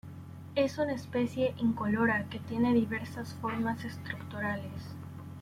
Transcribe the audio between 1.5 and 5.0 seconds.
incolora que tiene diversas formas estructurales.